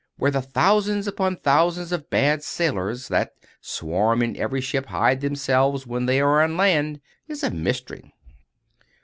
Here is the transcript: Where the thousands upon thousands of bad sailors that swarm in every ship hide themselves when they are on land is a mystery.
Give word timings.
Where 0.17 0.31
the 0.31 0.41
thousands 0.41 1.05
upon 1.07 1.35
thousands 1.35 1.91
of 1.91 2.09
bad 2.09 2.41
sailors 2.41 3.07
that 3.09 3.33
swarm 3.61 4.23
in 4.23 4.35
every 4.35 4.59
ship 4.59 4.87
hide 4.87 5.21
themselves 5.21 5.85
when 5.85 6.07
they 6.07 6.19
are 6.19 6.41
on 6.41 6.57
land 6.57 6.99
is 7.27 7.43
a 7.43 7.51
mystery. 7.51 8.11